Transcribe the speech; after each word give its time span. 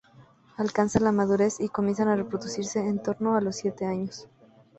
Alcanzan 0.57 1.03
la 1.03 1.11
madurez 1.11 1.59
y 1.59 1.69
comienzan 1.69 2.07
a 2.07 2.15
reproducirse 2.15 2.79
en 2.79 3.03
torno 3.03 3.35
a 3.37 3.41
los 3.41 3.57
siete 3.57 3.85
años. 3.85 4.27